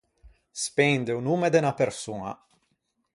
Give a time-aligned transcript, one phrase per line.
[0.63, 2.31] Spende o nomme de unna persoña.